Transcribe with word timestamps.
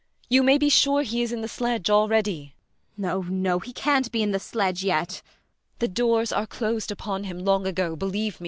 You 0.29 0.41
may 0.41 0.57
be 0.57 0.67
sure 0.67 1.03
he 1.03 1.21
is 1.21 1.31
in 1.31 1.41
the 1.41 1.47
sledge 1.47 1.87
already. 1.87 2.55
MRS. 2.99 3.01
BORKMAN. 3.19 3.39
No, 3.43 3.49
no; 3.51 3.59
he 3.59 3.71
can't 3.71 4.11
be 4.11 4.23
in 4.23 4.31
the 4.31 4.39
sledge 4.39 4.83
yet! 4.83 4.97
ELLA 4.97 4.99
RENTHEIM. 5.21 5.75
The 5.77 5.87
doors 5.89 6.31
are 6.31 6.47
closed 6.47 6.89
upon 6.89 7.25
him 7.25 7.37
long 7.37 7.67
ago, 7.67 7.95
believe 7.95 8.37
me. 8.39 8.39